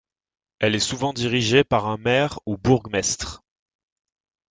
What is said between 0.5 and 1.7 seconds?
Elle est souvent dirigée